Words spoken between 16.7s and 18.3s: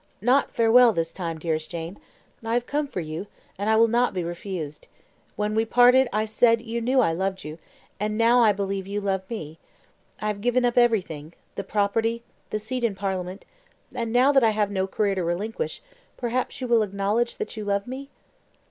acknowledge that you love me?"